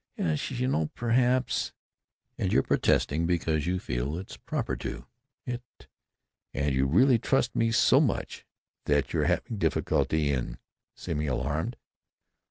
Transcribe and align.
"Yes, 0.17 0.47
just 0.47 0.59
now, 0.59 0.89
perhaps——" 0.95 1.73
"And 2.35 2.51
you're 2.51 2.63
protesting 2.63 3.27
because 3.27 3.67
you 3.67 3.77
feel 3.77 4.17
it's 4.17 4.35
proper 4.35 4.75
to——" 4.75 5.05
"It——" 5.45 5.61
"And 6.55 6.73
you 6.73 6.87
really 6.87 7.19
trust 7.19 7.55
me 7.55 7.71
so 7.71 7.99
much 7.99 8.43
that 8.85 9.13
you're 9.13 9.25
having 9.25 9.59
difficulty 9.59 10.31
in 10.31 10.57
seeming 10.95 11.29
alarmed?" 11.29 11.77